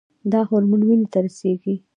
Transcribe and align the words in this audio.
دا 0.31 0.39
هورمون 0.49 0.81
وینې 0.87 1.07
ته 1.13 1.19
رسیږي. 1.25 1.75